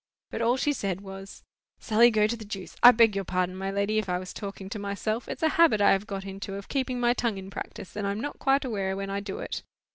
But 0.31 0.41
all 0.41 0.57
she 0.57 0.73
said 0.73 1.01
was— 1.01 1.43
"'Sally, 1.77 2.09
go 2.09 2.25
to 2.25 2.35
the 2.35 2.43
Deuce.' 2.43 2.75
I 2.81 2.89
beg 2.89 3.13
your 3.15 3.23
pardon, 3.23 3.55
my 3.55 3.69
lady, 3.69 3.99
if 3.99 4.09
I 4.09 4.17
was 4.17 4.33
talking 4.33 4.67
to 4.69 4.79
myself; 4.79 5.29
it's 5.29 5.43
a 5.43 5.49
habit 5.59 5.79
I 5.79 5.91
have 5.91 6.07
got 6.07 6.25
into 6.25 6.55
of 6.55 6.67
keeping 6.69 6.99
my 6.99 7.13
tongue 7.13 7.37
in 7.37 7.51
practice, 7.51 7.95
and 7.95 8.07
I 8.07 8.11
am 8.11 8.19
not 8.19 8.39
quite 8.39 8.65
aware 8.65 8.97
when 8.97 9.11
I 9.11 9.19
do 9.19 9.37
it. 9.37 9.61